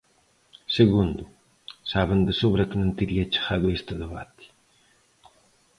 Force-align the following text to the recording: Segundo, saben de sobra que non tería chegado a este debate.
Segundo, 0.77 1.23
saben 1.91 2.19
de 2.27 2.33
sobra 2.41 2.67
que 2.69 2.79
non 2.81 2.95
tería 2.99 3.29
chegado 3.33 3.65
a 3.69 3.75
este 3.77 3.93
debate. 4.03 4.45